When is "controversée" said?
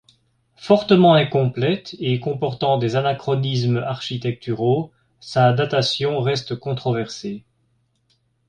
6.55-7.43